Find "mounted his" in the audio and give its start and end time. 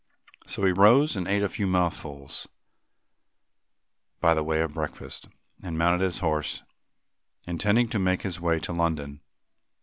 5.77-6.21